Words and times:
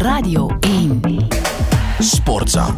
Radio 0.00 0.48
1. 0.62 1.20
Sportza. 2.30 2.74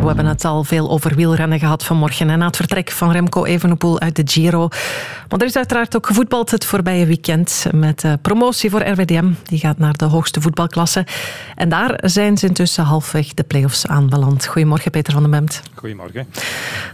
We 0.00 0.06
hebben 0.06 0.26
het 0.26 0.44
al 0.44 0.64
veel 0.64 0.90
over 0.90 1.14
wielrennen 1.14 1.58
gehad 1.58 1.84
vanmorgen. 1.84 2.30
En 2.30 2.38
na 2.38 2.46
het 2.46 2.56
vertrek 2.56 2.90
van 2.90 3.10
Remco 3.10 3.44
Evenepoel 3.44 4.00
uit 4.00 4.16
de 4.16 4.22
Giro. 4.24 4.68
Maar 5.28 5.40
er 5.40 5.46
is 5.46 5.56
uiteraard 5.56 5.96
ook 5.96 6.06
gevoetbald 6.06 6.50
het 6.50 6.64
voorbije 6.64 7.06
weekend. 7.06 7.66
Met 7.72 8.04
promotie 8.22 8.70
voor 8.70 8.82
RWDM. 8.82 9.30
Die 9.42 9.58
gaat 9.58 9.78
naar 9.78 9.96
de 9.96 10.04
hoogste 10.04 10.40
voetbalklasse. 10.40 11.06
En 11.54 11.68
daar 11.68 12.00
zijn 12.02 12.38
ze 12.38 12.46
intussen 12.46 12.84
halfweg 12.84 13.34
de 13.34 13.42
play-offs 13.42 13.86
aanbeland. 13.86 14.46
Goedemorgen 14.46 14.90
Peter 14.90 15.12
van 15.12 15.22
den 15.22 15.30
Bemt. 15.30 15.62
Goedemorgen. 15.74 16.26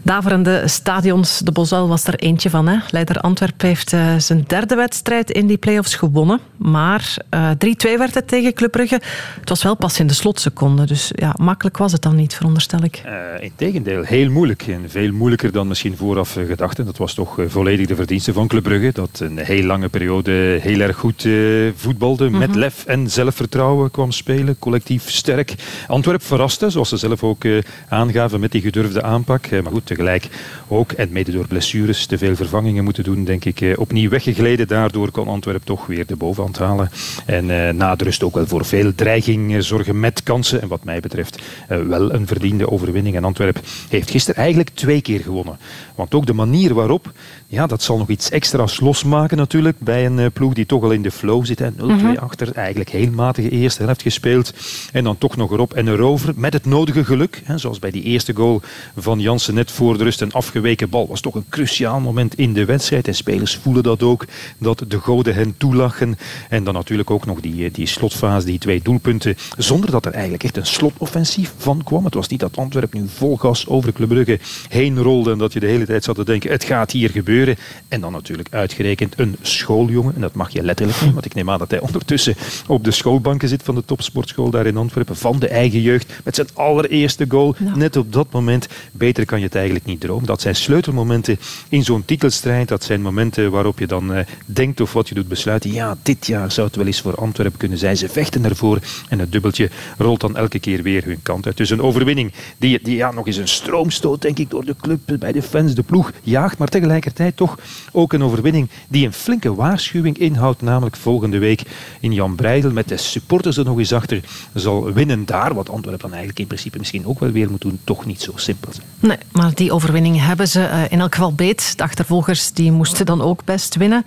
Daverende 0.03 0.69
stadions. 0.69 1.39
De 1.39 1.53
Bosal 1.53 1.89
was 1.89 2.05
er 2.05 2.15
eentje 2.15 2.51
van. 2.51 2.69
Hè? 2.69 2.79
Leider 2.91 3.21
Antwerp 3.21 3.61
heeft 3.61 3.93
uh, 3.93 4.15
zijn 4.19 4.45
derde 4.47 4.75
wedstrijd 4.75 5.31
in 5.31 5.47
die 5.47 5.59
play-offs 5.59 5.95
gewonnen. 5.95 6.41
Maar 6.57 7.15
uh, 7.35 7.51
3-2 7.51 7.57
werd 7.99 8.15
het 8.15 8.29
tegen 8.29 8.55
Club 8.55 8.71
Brugge. 8.71 9.01
Het 9.41 9.49
was 9.49 9.63
wel 9.63 9.77
pas 9.77 9.99
in 9.99 10.07
de 10.07 10.15
slotseconde. 10.15 10.87
Dus 10.87 11.11
ja, 11.15 11.35
makkelijk 11.39 11.79
was 11.81 11.90
het 11.93 12.03
dan 12.03 12.17
niet, 12.17 12.35
veronderstel 12.35 12.83
ik. 12.83 13.03
Uh, 13.07 13.43
Integendeel, 13.45 14.03
heel 14.03 14.31
moeilijk. 14.31 14.67
En 14.67 14.85
veel 14.87 15.13
moeilijker 15.13 15.53
dan 15.53 15.69
misschien 15.69 15.97
vooraf 15.97 16.37
gedacht. 16.47 16.79
En 16.79 16.85
dat 16.85 16.97
was 16.97 17.15
toch 17.15 17.39
volledig 17.47 17.87
de 17.87 17.95
verdienste 17.95 18.33
van 18.33 18.49
Club 18.49 18.63
Brugge. 18.63 18.91
Dat 18.93 19.21
een 19.21 19.39
heel 19.39 19.63
lange 19.63 19.89
periode 19.89 20.59
heel 20.61 20.81
erg 20.81 20.97
goed 20.97 21.25
uh, 21.25 21.71
voetbalde. 21.77 22.25
Mm 22.25 22.31
-hmm. 22.31 22.39
Met 22.39 22.55
lef 22.55 22.85
en 22.87 23.11
zelfvertrouwen 23.11 23.91
kwam 23.91 24.13
spelen. 24.13 24.59
Collectief 24.59 25.11
sterk. 25.11 25.55
Antwerp 25.87 26.23
verraste, 26.23 26.71
zoals 26.71 26.89
ze 26.89 26.97
zelf 26.97 27.25
ook 27.25 27.45
uh, 27.45 27.63
aangaven 27.89 28.41
met 28.41 28.53
die 28.53 28.61
gedurfde 28.61 29.03
aanpak. 29.03 29.51
maar 29.51 29.73
goed, 29.73 29.87
tegelijk 29.87 30.29
ook, 30.69 30.93
en 30.93 31.13
mede 31.13 31.33
door 31.33 31.47
blessures, 31.47 32.07
te 32.07 32.19
veel 32.19 32.37
vervangingen 32.37 32.85
moeten 32.85 33.05
doen, 33.05 33.25
denk 33.25 33.45
ik. 33.45 33.75
opnieuw 33.79 34.11
weggegleden. 34.11 34.69
Daardoor 34.69 35.11
kon 35.11 35.29
Antwerp 35.29 35.65
toch 35.65 35.87
weer 35.87 36.07
de 36.07 36.17
bovenhand 36.17 36.59
halen. 36.59 36.91
En 37.27 37.77
na 37.77 37.97
de 37.97 38.05
rust 38.05 38.23
ook 38.23 38.35
wel 38.35 38.47
voor 38.47 38.65
veel 38.65 38.95
dreiging 38.95 39.65
zorgen 39.65 40.01
met 40.01 40.23
kansen. 40.23 40.63
En 40.63 40.69
wat 40.69 40.85
mij 40.85 41.01
betreft 41.01 41.43
wel 41.77 42.13
een 42.13 42.27
verdiende 42.27 42.71
overwinning. 42.71 43.17
En 43.17 43.25
Antwerp 43.25 43.61
heeft 43.89 44.11
gisteren 44.11 44.41
eigenlijk 44.41 44.71
twee 44.75 45.01
keer 45.01 45.21
gewonnen. 45.21 45.59
Want 45.95 46.15
ook 46.15 46.27
de 46.27 46.33
manier 46.33 46.75
waarop, 46.75 47.13
ja, 47.47 47.67
dat 47.67 47.83
zal 47.83 47.99
nog 47.99 48.09
iets 48.09 48.31
extra's 48.31 48.81
losmaken 48.81 49.37
natuurlijk 49.37 49.79
bij 49.79 50.07
een 50.07 50.19
uh, 50.19 50.27
ploeg 50.33 50.53
die 50.53 50.67
toch 50.67 50.83
al 50.83 50.91
in 50.91 51.03
de 51.03 51.11
flow 51.11 51.45
zit. 51.45 51.61
0-2 51.61 51.65
mm 51.77 51.99
-hmm. 51.99 52.17
achter, 52.17 52.53
eigenlijk 52.53 52.91
heel 52.91 53.11
matige 53.11 53.49
eerste 53.51 53.83
helft 53.83 54.03
gespeeld. 54.03 54.53
En 54.93 55.05
dan 55.05 55.19
toch 55.19 55.37
nog 55.37 55.51
erop 55.53 55.75
en 55.75 55.89
erover 55.89 56.33
met 56.37 56.53
het 56.53 56.65
nodige 56.65 57.05
geluk. 57.05 57.43
Hè, 57.45 57.59
zoals 57.59 57.79
bij 57.79 57.91
die 57.91 58.03
eerste 58.03 58.35
goal 58.35 58.61
van 58.97 59.21
Jansen 59.21 59.55
net 59.55 59.71
voor 59.71 59.99
de 59.99 60.05
rust. 60.05 60.21
Een 60.21 60.33
afgeweken 60.33 60.89
bal 60.89 61.09
was 61.09 61.21
toch 61.21 61.35
een 61.35 61.47
cruciaal 61.49 62.01
moment 62.01 62.35
in 62.35 62.53
de 62.53 62.65
wedstrijd. 62.65 63.09
En 63.09 63.15
spelers 63.15 63.57
voelen 63.57 63.83
dat 63.83 64.03
ook, 64.03 64.25
dat 64.59 64.85
de 64.89 64.99
goden 64.99 65.35
hen 65.35 65.55
toelachen. 65.57 66.19
En 66.49 66.65
dan 66.65 66.75
natuurlijk 66.75 67.11
ook 67.11 67.27
nog 67.27 67.41
die, 67.41 67.71
die 67.71 67.87
slotfase, 67.87 68.47
die 68.47 68.59
twee 68.59 68.81
doelpunten. 68.83 69.37
Zonder 69.57 69.91
dat 69.91 70.07
er 70.07 70.13
eigenlijk 70.13 70.45
echt 70.45 70.57
een 70.57 70.67
slotoffensief 70.67 71.53
van 71.61 71.83
kwam. 71.85 72.05
Het 72.05 72.15
was 72.15 72.29
niet 72.29 72.41
dat 72.41 72.57
Antwerp 72.57 72.93
nu 72.93 73.09
vol 73.09 73.37
gas 73.37 73.67
over 73.67 73.93
Club 73.93 74.09
Brugge 74.09 74.39
heen 74.69 74.99
rolde 74.99 75.31
en 75.31 75.39
dat 75.39 75.53
je 75.53 75.61
de 75.61 75.67
hele 75.67 75.87
tijd 75.87 76.05
zat 76.05 76.15
te 76.15 76.25
denken, 76.25 76.51
het 76.51 76.65
gaat 76.65 76.91
hier 76.91 77.11
gebeuren. 77.11 77.57
En 77.89 78.01
dan 78.01 78.13
natuurlijk 78.13 78.49
uitgerekend 78.51 79.19
een 79.19 79.37
schooljongen, 79.43 80.15
en 80.15 80.21
dat 80.21 80.35
mag 80.35 80.51
je 80.51 80.63
letterlijk 80.63 81.01
niet, 81.01 81.13
want 81.13 81.25
ik 81.25 81.35
neem 81.35 81.51
aan 81.51 81.59
dat 81.59 81.71
hij 81.71 81.81
ondertussen 81.81 82.37
op 82.67 82.85
de 82.85 82.91
schoolbanken 82.91 83.49
zit 83.49 83.63
van 83.63 83.75
de 83.75 83.85
topsportschool 83.85 84.51
daar 84.51 84.67
in 84.67 84.77
Antwerpen, 84.77 85.17
van 85.17 85.39
de 85.39 85.49
eigen 85.49 85.81
jeugd, 85.81 86.13
met 86.25 86.35
zijn 86.35 86.49
allereerste 86.55 87.25
goal. 87.29 87.55
Ja. 87.59 87.77
Net 87.77 87.97
op 87.97 88.13
dat 88.13 88.33
moment, 88.33 88.69
beter 88.93 89.25
kan 89.25 89.39
je 89.39 89.45
het 89.45 89.55
eigenlijk 89.55 89.85
niet 89.85 90.01
dromen. 90.01 90.27
Dat 90.27 90.41
zijn 90.41 90.57
sleutelmomenten 90.57 91.39
in 91.69 91.85
zo'n 91.85 92.05
titelstrijd, 92.05 92.69
dat 92.69 92.85
zijn 92.85 93.03
momenten 93.03 93.51
waarop 93.51 93.79
je 93.79 93.87
dan 93.87 94.17
uh, 94.17 94.21
denkt 94.45 94.81
of 94.81 94.93
wat 94.93 95.09
je 95.09 95.15
doet 95.15 95.29
besluiten, 95.29 95.73
ja, 95.73 95.97
dit 96.03 96.27
jaar 96.27 96.53
zou 96.53 96.67
het 96.67 96.77
wel 96.77 96.87
eens 96.87 97.01
voor 97.01 97.15
Antwerpen 97.15 97.59
kunnen 97.59 97.79
zijn. 97.79 97.97
Ze 97.97 98.09
vechten 98.09 98.45
ervoor 98.45 98.79
en 99.09 99.19
het 99.19 99.33
dubbeltje 99.33 99.71
rolt 99.99 100.21
dan 100.21 100.37
elke 100.37 100.59
keer 100.59 100.83
weer 100.83 101.05
hun 101.05 101.23
kant 101.23 101.47
uit. 101.51 101.59
Dus 101.59 101.71
een 101.71 101.83
overwinning 101.83 102.33
die, 102.59 102.81
die 102.83 102.97
ja, 102.97 103.11
nog 103.11 103.27
eens 103.27 103.37
een 103.37 103.49
stroomstoot, 103.49 104.23
denk 104.23 104.39
ik, 104.39 104.51
door 104.51 104.65
de 104.65 104.77
club, 104.81 105.01
bij 105.19 105.33
de 105.33 105.43
fans, 105.43 105.75
de 105.75 105.83
ploeg 105.83 106.13
jaagt, 106.23 106.59
maar 106.59 106.69
tegelijkertijd 106.69 107.37
toch 107.37 107.59
ook 107.93 108.13
een 108.13 108.23
overwinning 108.23 108.69
die 108.89 109.07
een 109.07 109.13
flinke 109.13 109.55
waarschuwing 109.55 110.19
inhoudt, 110.19 110.63
namelijk 110.63 110.97
volgende 110.97 111.39
week 111.39 111.63
in 112.01 112.13
Jan 112.13 112.35
Breidel 112.35 112.71
met 112.71 112.89
de 112.89 112.97
supporters 112.97 113.57
er 113.57 113.65
nog 113.65 113.79
eens 113.79 113.93
achter 113.93 114.21
zal 114.55 114.93
winnen 114.93 115.27
daar, 115.27 115.55
wat 115.55 115.69
Antwerpen 115.71 116.01
dan 116.01 116.11
eigenlijk 116.11 116.39
in 116.39 116.47
principe 116.47 116.79
misschien 116.79 117.07
ook 117.07 117.21
wel 117.21 117.31
weer 117.31 117.51
moet 117.51 117.61
doen, 117.61 117.81
toch 117.85 118.07
niet 118.07 118.21
zo 118.21 118.33
simpel 118.35 118.73
zijn. 118.73 118.87
Nee, 119.01 119.19
maar 119.33 119.55
die 119.55 119.73
overwinning 119.73 120.21
hebben 120.21 120.49
ze 120.49 120.61
uh, 120.61 120.83
in 120.89 121.01
elk 121.01 121.15
geval 121.15 121.33
beet. 121.33 121.73
De 121.77 121.83
achtervolgers 121.83 122.53
die 122.53 122.73
moesten 122.73 123.07
dan 123.07 123.23
ook 123.23 123.45
best 123.45 123.77
winnen. 123.77 124.05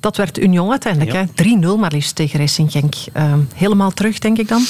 Dat 0.00 0.16
werd 0.16 0.38
Union 0.38 0.70
uiteindelijk. 0.70 1.30
Ja. 1.34 1.76
3-0 1.76 1.78
maar 1.78 1.92
liefst 1.92 2.14
tegen 2.14 2.38
Racing 2.38 2.70
Genk. 2.70 2.94
Uh, 3.16 3.34
helemaal 3.54 3.90
terug, 3.90 4.18
denk 4.18 4.38
ik 4.38 4.48
dan? 4.48 4.62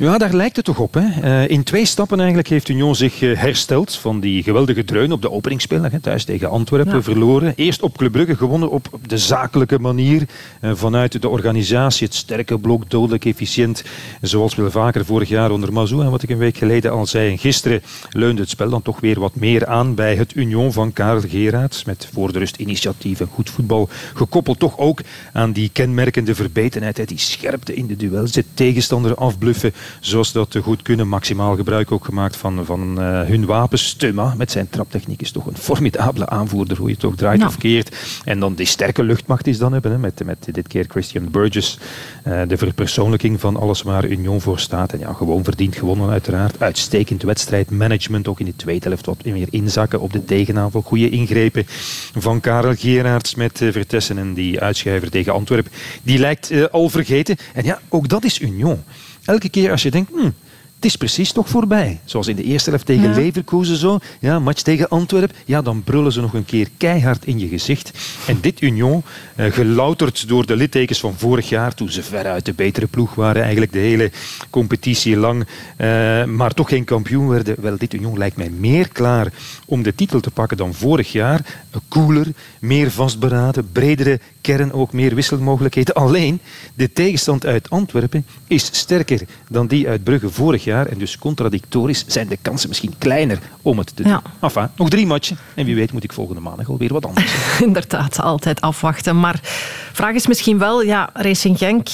Ja, 0.00 0.18
daar 0.18 0.34
lijkt 0.34 0.56
het 0.56 0.64
toch 0.64 0.78
op. 0.78 0.94
Hè? 0.94 1.42
Uh, 1.42 1.48
in 1.48 1.62
twee 1.62 1.84
stappen 1.84 2.18
eigenlijk 2.18 2.48
heeft 2.48 2.68
Union 2.68 2.94
zich 2.94 3.20
uh, 3.20 3.38
hersteld 3.38 3.94
van 3.94 4.20
die 4.20 4.42
geweldige 4.42 4.84
dreun 4.84 5.12
op 5.12 5.22
de 5.22 5.30
openingsspeeldag. 5.30 5.90
Thuis 6.00 6.24
tegen 6.24 6.50
Antwerpen 6.50 6.94
ja. 6.94 7.02
verloren. 7.02 7.52
Eerst 7.56 7.82
op 7.82 7.96
Club 7.96 8.12
Brugge 8.12 8.36
gewonnen 8.36 8.70
op 8.70 8.98
de 9.06 9.18
zakelijke 9.18 9.78
manier. 9.78 10.22
Uh, 10.62 10.70
vanuit 10.74 11.22
de 11.22 11.28
organisatie, 11.28 12.06
het 12.06 12.16
sterke 12.16 12.58
blok, 12.58 12.90
dodelijk 12.90 13.24
efficiënt. 13.24 13.84
Zoals 14.20 14.54
wel 14.54 14.70
vaker 14.70 15.04
vorig 15.04 15.28
jaar 15.28 15.50
onder 15.50 15.72
Mazou. 15.72 16.04
En 16.04 16.10
wat 16.10 16.22
ik 16.22 16.30
een 16.30 16.38
week 16.38 16.56
geleden 16.56 16.92
al 16.92 17.06
zei. 17.06 17.30
En 17.30 17.38
gisteren 17.38 17.82
leunde 18.10 18.40
het 18.40 18.50
spel 18.50 18.70
dan 18.70 18.82
toch 18.82 19.00
weer 19.00 19.20
wat 19.20 19.34
meer 19.34 19.66
aan 19.66 19.94
bij 19.94 20.16
het 20.16 20.34
Union 20.34 20.72
van 20.72 20.92
Karel 20.92 21.22
Geraerts. 21.28 21.84
Met 21.84 22.08
voor 22.12 22.32
de 22.32 22.38
rust 22.38 22.56
initiatief 22.56 23.20
en 23.20 23.28
goed 23.32 23.50
voetbal 23.50 23.88
gekoppeld 24.14 24.58
toch 24.58 24.78
ook 24.78 25.00
aan 25.32 25.52
die 25.52 25.70
kenmerkende 25.72 26.34
verbetenheid, 26.34 27.08
die 27.08 27.18
scherpte 27.18 27.74
in 27.74 27.86
de 27.86 27.96
duels, 27.96 28.32
de 28.32 28.44
tegenstander 28.54 29.14
afbluffen, 29.14 29.72
zoals 30.00 30.32
dat 30.32 30.56
goed 30.62 30.82
kunnen. 30.82 31.08
Maximaal 31.08 31.56
gebruik 31.56 31.92
ook 31.92 32.04
gemaakt 32.04 32.36
van, 32.36 32.64
van 32.64 32.96
uh, 32.98 33.22
hun 33.22 33.46
wapens. 33.46 33.88
Stuma 33.88 34.34
met 34.36 34.50
zijn 34.50 34.68
traptechniek 34.68 35.22
is 35.22 35.30
toch 35.30 35.46
een 35.46 35.56
formidabele 35.56 36.28
aanvoerder, 36.28 36.76
hoe 36.76 36.88
je 36.88 36.94
het 36.94 37.04
ook 37.04 37.16
draait 37.16 37.38
nou. 37.38 37.50
of 37.50 37.58
keert. 37.58 37.96
En 38.24 38.40
dan 38.40 38.54
die 38.54 38.66
sterke 38.66 39.02
luchtmacht 39.02 39.46
is 39.46 39.58
dan 39.58 39.72
hebben, 39.72 39.90
hè, 39.90 39.98
met, 39.98 40.24
met 40.24 40.48
dit 40.52 40.68
keer 40.68 40.84
Christian 40.88 41.30
Burgess, 41.30 41.78
uh, 42.26 42.42
de 42.46 42.56
verpersoonlijking 42.56 43.40
van 43.40 43.56
alles 43.56 43.82
waar 43.82 44.06
Union 44.06 44.40
voor 44.40 44.58
staat. 44.58 44.92
En 44.92 44.98
ja, 44.98 45.12
gewoon 45.12 45.44
verdiend 45.44 45.76
gewonnen 45.76 46.10
uiteraard. 46.10 46.60
Uitstekend 46.60 47.22
wedstrijdmanagement, 47.22 48.28
ook 48.28 48.40
in 48.40 48.46
de 48.46 48.56
tweede 48.56 48.88
helft 48.88 49.06
wat 49.06 49.24
meer 49.24 49.48
inzakken 49.50 50.00
op 50.00 50.12
de 50.12 50.24
tegenaanval. 50.24 50.82
Goede 50.82 51.10
ingrepen 51.10 51.64
van 52.18 52.40
Karel 52.40 52.74
Geraerts 52.74 53.34
met 53.34 53.60
uh, 53.60 53.72
Vertessen 53.72 54.18
en 54.18 54.34
die 54.34 54.60
uitschuiver 54.60 55.10
tegen 55.10 55.32
Antwerpen, 55.32 55.72
die 56.02 56.18
lijkt 56.18 56.50
uh, 56.50 56.64
al 56.70 56.88
vergeten. 56.88 57.36
En 57.54 57.64
ja, 57.64 57.80
ook 57.88 58.08
dat 58.08 58.24
is 58.24 58.40
Union. 58.40 58.82
Elke 59.30 59.48
keer 59.48 59.70
als 59.70 59.82
je 59.82 59.90
denkt, 59.90 60.10
hmm, 60.10 60.34
het 60.80 60.88
is 60.88 60.96
precies 60.96 61.32
toch 61.32 61.48
voorbij. 61.48 62.00
Zoals 62.04 62.28
in 62.28 62.36
de 62.36 62.42
eerste 62.42 62.70
helft 62.70 62.86
tegen 62.86 63.08
ja. 63.08 63.14
Leverkusen 63.14 63.76
zo. 63.76 63.98
Ja, 64.20 64.38
match 64.38 64.62
tegen 64.62 64.88
Antwerpen. 64.88 65.36
Ja, 65.44 65.62
dan 65.62 65.82
brullen 65.82 66.12
ze 66.12 66.20
nog 66.20 66.34
een 66.34 66.44
keer 66.44 66.68
keihard 66.76 67.26
in 67.26 67.38
je 67.38 67.48
gezicht. 67.48 67.90
En 68.26 68.38
dit 68.40 68.60
Union, 68.60 69.02
uh, 69.36 69.52
gelouterd 69.52 70.28
door 70.28 70.46
de 70.46 70.56
littekens 70.56 71.00
van 71.00 71.14
vorig 71.16 71.48
jaar, 71.48 71.74
toen 71.74 71.90
ze 71.90 72.02
veruit 72.02 72.44
de 72.44 72.52
betere 72.52 72.86
ploeg 72.86 73.14
waren, 73.14 73.42
eigenlijk 73.42 73.72
de 73.72 73.78
hele 73.78 74.10
competitie 74.50 75.16
lang, 75.16 75.40
uh, 75.40 76.24
maar 76.24 76.54
toch 76.54 76.68
geen 76.68 76.84
kampioen 76.84 77.28
werden. 77.28 77.56
Wel, 77.60 77.76
dit 77.78 77.94
Union 77.94 78.18
lijkt 78.18 78.36
mij 78.36 78.50
meer 78.50 78.88
klaar 78.88 79.32
om 79.66 79.82
de 79.82 79.94
titel 79.94 80.20
te 80.20 80.30
pakken 80.30 80.56
dan 80.56 80.74
vorig 80.74 81.12
jaar. 81.12 81.40
Koeler, 81.88 82.26
meer 82.60 82.90
vastberaden, 82.90 83.68
bredere 83.72 84.20
kern, 84.40 84.72
ook 84.72 84.92
meer 84.92 85.14
wisselmogelijkheden. 85.14 85.94
Alleen, 85.94 86.40
de 86.74 86.92
tegenstand 86.92 87.46
uit 87.46 87.70
Antwerpen 87.70 88.26
is 88.46 88.68
sterker 88.72 89.20
dan 89.48 89.66
die 89.66 89.88
uit 89.88 90.04
Brugge 90.04 90.30
vorig 90.30 90.64
jaar 90.64 90.68
jaar. 90.70 90.86
En 90.86 90.98
dus 90.98 91.18
contradictorisch 91.18 92.04
zijn 92.06 92.28
de 92.28 92.38
kansen 92.42 92.68
misschien 92.68 92.94
kleiner 92.98 93.38
om 93.62 93.78
het 93.78 93.96
te 93.96 94.02
doen. 94.02 94.12
Ja. 94.12 94.22
Enfin, 94.40 94.68
nog 94.76 94.88
drie 94.88 95.06
matchen. 95.06 95.38
En 95.54 95.64
wie 95.64 95.74
weet 95.74 95.92
moet 95.92 96.04
ik 96.04 96.12
volgende 96.12 96.40
maandag 96.40 96.68
alweer 96.68 96.92
wat 96.92 97.06
anders. 97.06 97.34
Inderdaad, 97.66 98.20
altijd 98.20 98.60
afwachten. 98.60 99.20
Maar 99.20 99.40
vraag 99.92 100.14
is 100.14 100.26
misschien 100.26 100.58
wel, 100.58 100.82
ja, 100.82 101.10
Racing 101.12 101.58
Genk, 101.58 101.88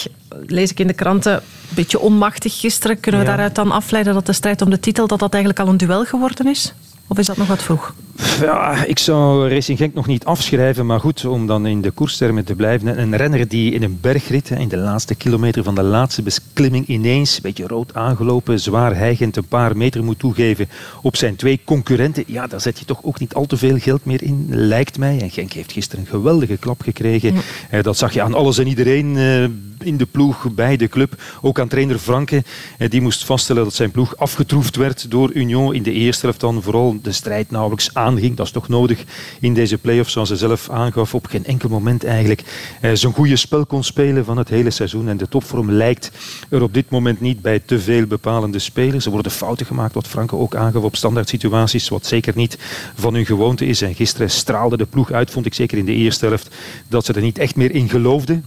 lees 0.47 0.71
ik 0.71 0.81
in 0.81 0.87
de 0.87 0.93
kranten, 0.93 1.33
een 1.35 1.41
beetje 1.75 1.99
onmachtig 2.01 2.61
gisteren. 2.61 3.01
Kunnen 3.01 3.21
we 3.21 3.27
Ja. 3.27 3.33
daaruit 3.33 3.55
dan 3.55 3.71
afleiden 3.71 4.15
dat 4.15 4.27
de 4.27 4.33
strijd 4.33 4.63
om 4.63 4.71
de 4.71 4.81
titel, 4.81 5.07
dat 5.07 5.19
dat 5.19 5.33
eigenlijk 5.35 5.63
al 5.65 5.73
een 5.73 5.77
duel 5.79 6.05
geworden 6.05 6.47
is? 6.47 6.73
Of 7.09 7.19
is 7.19 7.27
dat 7.27 7.37
nog 7.37 7.47
wat 7.47 7.63
vroeg? 7.63 7.95
Ja, 8.41 8.85
ik 8.85 8.99
zou 8.99 9.49
Racing 9.49 9.79
Genk 9.79 9.95
nog 9.95 10.07
niet 10.07 10.25
afschrijven, 10.25 10.87
maar 10.87 11.01
goed, 11.01 11.25
om 11.25 11.47
dan 11.47 11.67
in 11.67 11.81
de 11.81 11.91
koerstermen 11.91 12.45
te 12.45 12.55
blijven. 12.55 13.01
Een 13.01 13.17
renner 13.17 13.49
die 13.49 13.73
in 13.73 13.83
een 13.83 13.99
bergrit, 14.01 14.51
in 14.51 14.69
de 14.69 14.77
laatste 14.77 15.15
kilometer 15.15 15.63
van 15.63 15.75
de 15.75 15.83
laatste 15.83 16.23
beklimming, 16.23 16.87
ineens, 16.87 17.37
een 17.37 17.43
beetje 17.43 17.67
rood 17.67 17.95
aangelopen, 17.95 18.61
zwaar 18.61 18.97
hijgend, 18.97 19.37
een 19.37 19.47
paar 19.47 19.77
meter 19.77 20.05
moet 20.05 20.19
toegeven 20.19 20.69
op 21.03 21.17
zijn 21.17 21.37
twee 21.37 21.61
concurrenten. 21.65 22.25
Ja, 22.27 22.47
daar 22.47 22.61
zet 22.61 22.79
je 22.79 22.85
toch 22.85 23.01
ook 23.03 23.19
niet 23.19 23.35
al 23.35 23.47
te 23.47 23.57
veel 23.57 23.79
geld 23.79 24.05
meer 24.05 24.23
in, 24.23 24.47
lijkt 24.51 24.99
mij. 24.99 25.21
En 25.21 25.31
Genk 25.31 25.53
heeft 25.53 25.73
gisteren 25.73 26.05
een 26.05 26.11
geweldige 26.11 26.57
klap 26.57 26.81
gekregen. 26.83 27.35
Eh, 27.71 27.83
dat 27.83 27.97
zag 27.97 28.13
je 28.13 28.23
aan 28.23 28.35
alles 28.35 28.59
en 28.59 28.67
iedereen 28.67 29.17
eh, 29.17 29.45
in 29.83 29.97
de 29.97 30.07
ploeg, 30.07 30.47
bij 30.55 30.77
de 30.77 30.89
club. 30.89 31.23
Ook 31.43 31.61
aan 31.61 31.69
trainer 31.69 31.99
Franke. 31.99 32.45
Eh, 32.79 32.91
die 32.91 33.01
moest 33.01 33.25
vaststellen 33.25 33.65
dat 33.65 33.75
zijn 33.75 33.91
ploeg 33.91 34.17
afgetroefd 34.17 34.77
werd 34.77 35.11
door 35.11 35.33
Union 35.33 35.75
in 35.75 35.83
de 35.83 35.93
eerste 35.93 36.27
helft 36.27 36.41
dan 36.41 36.63
vooral 36.63 36.99
de 37.03 37.13
strijd 37.13 37.51
nauwelijks 37.51 37.95
aanging. 37.95 38.37
Dat 38.37 38.47
is 38.47 38.53
toch 38.53 38.69
nodig 38.69 39.05
in 39.41 39.55
deze 39.55 39.79
play-offs, 39.79 40.13
zoals 40.13 40.29
ze 40.29 40.37
zelf 40.37 40.71
aangaf. 40.71 41.15
Op 41.15 41.27
geen 41.27 41.45
enkel 41.45 41.69
moment 41.69 42.05
eigenlijk 42.05 42.43
uh, 42.83 42.91
zo'n 42.95 43.13
goede 43.13 43.37
spel 43.37 43.67
kon 43.67 43.85
spelen 43.85 44.25
van 44.25 44.37
het 44.37 44.49
hele 44.49 44.71
seizoen. 44.71 45.09
En 45.09 45.17
de 45.17 45.29
topvorm 45.29 45.71
lijkt 45.71 46.11
er 46.49 46.63
op 46.63 46.75
dit 46.75 46.91
moment 46.91 47.21
niet 47.21 47.43
bij 47.43 47.59
te 47.59 47.81
veel 47.81 48.07
bepalende 48.07 48.59
spelers. 48.59 49.05
Er 49.05 49.11
worden 49.11 49.33
fouten 49.33 49.67
gemaakt, 49.67 49.95
wat 49.95 50.07
Franke 50.07 50.37
ook 50.37 50.55
aangaf, 50.55 50.83
op 50.83 50.97
standaard 50.97 51.29
situaties, 51.29 51.89
wat 51.89 52.07
zeker 52.07 52.33
niet 52.37 52.59
van 52.95 53.15
hun 53.15 53.27
gewoonte 53.27 53.67
is. 53.67 53.83
En 53.83 53.95
gisteren 53.95 54.31
straalde 54.31 54.77
de 54.77 54.87
ploeg 54.87 55.13
uit, 55.13 55.31
vond 55.31 55.47
ik 55.47 55.55
zeker 55.55 55.79
in 55.79 55.85
de 55.85 55.93
eerste 55.93 56.27
helft, 56.27 56.55
dat 56.89 57.05
ze 57.05 57.13
er 57.13 57.21
niet 57.21 57.39
echt 57.39 57.57
meer 57.57 57.71
in 57.71 57.89
geloofden. 57.89 58.45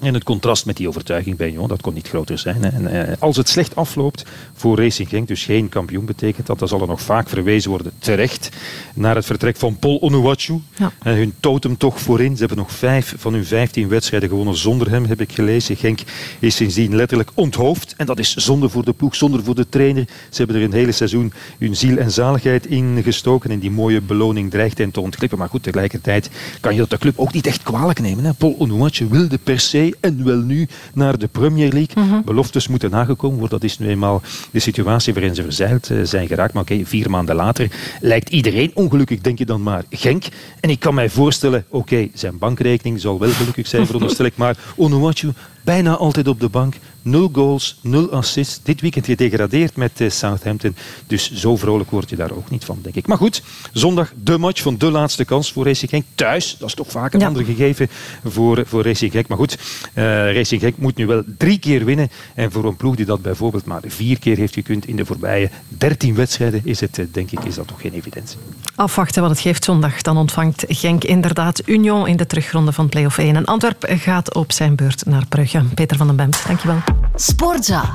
En 0.00 0.14
het 0.14 0.24
contrast 0.24 0.66
met 0.66 0.76
die 0.76 0.88
overtuiging 0.88 1.36
bij 1.36 1.48
Union, 1.48 1.68
dat 1.68 1.80
kon 1.80 1.94
niet 1.94 2.08
groter 2.08 2.38
zijn. 2.38 2.64
En, 2.64 2.86
eh, 2.86 3.14
als 3.18 3.36
het 3.36 3.48
slecht 3.48 3.76
afloopt 3.76 4.24
voor 4.54 4.78
Racing 4.78 5.08
Genk, 5.08 5.28
dus 5.28 5.44
geen 5.44 5.68
kampioen 5.68 6.04
betekent 6.04 6.46
dat, 6.46 6.58
dan 6.58 6.68
zal 6.68 6.80
er 6.80 6.86
nog 6.86 7.00
vaak 7.00 7.28
verwezen 7.28 7.70
worden 7.70 7.92
terecht 7.98 8.48
naar 8.94 9.14
het 9.14 9.24
vertrek 9.24 9.56
van 9.56 9.76
Paul 9.78 10.00
Onuachu. 10.00 10.60
Ja. 10.76 10.92
En 11.02 11.16
hun 11.16 11.34
totem 11.40 11.76
toch 11.76 12.00
voorin. 12.00 12.32
Ze 12.32 12.38
hebben 12.38 12.56
nog 12.56 12.72
vijf 12.72 13.14
van 13.18 13.32
hun 13.32 13.44
vijftien 13.44 13.88
wedstrijden 13.88 14.28
gewonnen 14.28 14.56
zonder 14.56 14.90
hem, 14.90 15.04
heb 15.04 15.20
ik 15.20 15.32
gelezen. 15.32 15.76
Genk 15.76 16.00
is 16.38 16.56
sindsdien 16.56 16.96
letterlijk 16.96 17.30
onthoofd. 17.34 17.94
En 17.96 18.06
dat 18.06 18.18
is 18.18 18.34
zonde 18.34 18.68
voor 18.68 18.84
de 18.84 18.92
ploeg, 18.92 19.14
zonde 19.14 19.42
voor 19.44 19.54
de 19.54 19.68
trainer. 19.68 20.04
Ze 20.30 20.36
hebben 20.36 20.56
er 20.56 20.62
een 20.62 20.72
hele 20.72 20.92
seizoen 20.92 21.32
hun 21.58 21.76
ziel 21.76 21.96
en 21.96 22.10
zaligheid 22.10 22.66
in 22.66 23.02
gestoken. 23.02 23.50
En 23.50 23.58
die 23.58 23.70
mooie 23.70 24.00
beloning 24.00 24.50
dreigt 24.50 24.78
hen 24.78 24.90
te 24.90 25.00
ontklippen. 25.00 25.38
Maar 25.38 25.48
goed, 25.48 25.62
tegelijkertijd 25.62 26.30
kan 26.60 26.72
je 26.72 26.80
dat 26.80 26.90
de 26.90 26.98
club 26.98 27.18
ook 27.18 27.32
niet 27.32 27.46
echt 27.46 27.62
kwalijk 27.62 28.00
nemen. 28.00 28.24
Hè. 28.24 28.32
Paul 28.32 28.56
Onuachu 28.58 29.08
wilde 29.08 29.38
per 29.38 29.60
se 29.60 29.93
en 30.00 30.24
wel 30.24 30.36
nu 30.36 30.68
naar 30.94 31.18
de 31.18 31.26
Premier 31.26 31.72
League. 31.72 32.04
Mhm. 32.04 32.22
Beloftes 32.24 32.68
moeten 32.68 32.90
nagekomen 32.90 33.38
worden. 33.38 33.60
Dat 33.60 33.70
is 33.70 33.78
nu 33.78 33.88
eenmaal 33.88 34.22
de 34.50 34.58
situatie 34.58 35.12
waarin 35.12 35.34
ze 35.34 35.42
verzeild 35.42 35.90
eh, 35.90 35.98
zijn 36.02 36.26
geraakt. 36.26 36.52
Maar 36.52 36.62
oké, 36.62 36.80
vier 36.84 37.10
maanden 37.10 37.34
later 37.34 37.70
lijkt 38.00 38.28
iedereen 38.28 38.70
ongelukkig, 38.74 39.20
denk 39.20 39.38
je 39.38 39.46
dan 39.46 39.62
maar, 39.62 39.84
Genk. 39.90 40.24
En 40.60 40.70
ik 40.70 40.80
kan 40.80 40.94
mij 40.94 41.10
voorstellen, 41.10 41.64
oké, 41.68 42.08
zijn 42.14 42.38
bankrekening 42.38 43.00
zal 43.00 43.18
wel 43.18 43.30
gelukkig 43.30 43.66
zijn, 43.66 43.86
veronderstel 43.94 44.24
ik, 44.24 44.36
maar 44.36 44.56
Onuachu 44.76 45.32
bijna 45.64 45.96
altijd 45.96 46.28
op 46.28 46.40
de 46.40 46.48
bank. 46.48 46.74
Nul 47.02 47.30
goals, 47.32 47.78
nul 47.80 48.10
assists. 48.10 48.60
Dit 48.62 48.80
weekend 48.80 49.06
gedegradeerd 49.06 49.76
met 49.76 50.00
eh, 50.00 50.10
Southampton. 50.10 50.76
Dus 51.06 51.32
zo 51.32 51.56
vrolijk 51.56 51.90
word 51.90 52.10
je 52.10 52.16
daar 52.16 52.30
ook 52.30 52.50
niet 52.50 52.64
van, 52.64 52.78
denk 52.82 52.94
ik. 52.94 53.06
Maar 53.06 53.16
goed, 53.16 53.42
zondag 53.72 54.12
de 54.22 54.38
match 54.38 54.62
van 54.62 54.78
de 54.78 54.90
laatste 54.90 55.24
kans 55.24 55.52
voor 55.52 55.64
Racing 55.64 55.90
Genk. 55.90 56.04
Thuis, 56.14 56.56
dat 56.58 56.68
is 56.68 56.74
toch 56.74 56.90
vaak 56.90 57.14
een 57.14 57.20
ja. 57.20 57.26
ander 57.26 57.44
gegeven 57.44 57.88
voor, 58.24 58.62
voor 58.66 58.82
Racing 58.82 59.12
Genk. 59.12 59.28
Maar 59.28 59.38
goed, 59.38 59.58
uh, 59.94 60.04
Racing 60.34 60.60
Genk 60.60 60.76
moet 60.76 60.96
nu 60.96 61.06
wel 61.06 61.22
drie 61.38 61.58
keer 61.58 61.84
winnen. 61.84 62.10
En 62.34 62.52
voor 62.52 62.64
een 62.64 62.76
ploeg 62.76 62.96
die 62.96 63.04
dat 63.04 63.22
bijvoorbeeld 63.22 63.64
maar 63.64 63.80
vier 63.86 64.18
keer 64.18 64.36
heeft 64.36 64.54
gekund 64.54 64.86
in 64.86 64.96
de 64.96 65.04
voorbije 65.04 65.50
dertien 65.68 66.14
wedstrijden, 66.14 66.60
is 66.64 66.80
het, 66.80 66.98
eh, 66.98 67.04
denk 67.12 67.30
ik, 67.30 67.44
is 67.44 67.54
dat 67.54 67.66
toch 67.66 67.80
geen 67.80 67.92
evidentie. 67.92 68.38
Afwachten 68.74 69.22
wat 69.22 69.30
het 69.30 69.40
geeft 69.40 69.64
zondag. 69.64 70.02
Dan 70.02 70.16
ontvangt 70.16 70.64
Genk 70.68 71.04
inderdaad 71.04 71.62
Union 71.64 72.06
in 72.06 72.16
de 72.16 72.26
terugronde 72.26 72.72
van 72.72 72.88
play-off 72.88 73.18
1. 73.18 73.36
En 73.36 73.44
Antwerp 73.44 73.84
gaat 73.88 74.34
op 74.34 74.52
zijn 74.52 74.74
beurt 74.74 75.06
naar 75.06 75.26
Brugge. 75.28 75.53
Peter 75.74 75.96
van 75.96 76.06
den 76.06 76.16
Bemt, 76.16 76.46
dankjewel. 76.46 76.78
Sportza. 77.14 77.92